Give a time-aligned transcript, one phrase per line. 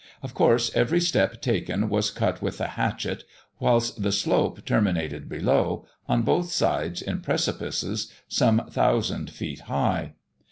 [0.23, 3.23] Of course, every step taken was cut with the hatchet,
[3.59, 10.13] whilst the slope terminated below, on both sides in precipices some thousand feet high.